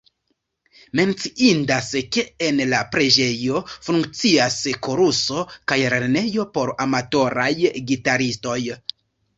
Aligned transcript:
Menciindas, 0.99 1.89
ke 2.17 2.23
en 2.47 2.63
la 2.71 2.79
preĝejo 2.95 3.63
funkcias 3.89 4.59
koruso 4.89 5.45
kaj 5.73 5.81
lernejo 5.87 6.51
por 6.59 6.77
amatoraj 6.89 7.51
gitaristoj. 7.95 8.61